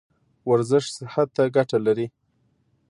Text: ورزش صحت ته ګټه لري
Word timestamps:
ورزش 0.49 0.85
صحت 0.97 1.27
ته 1.35 1.43
ګټه 1.55 1.77
لري 1.85 2.07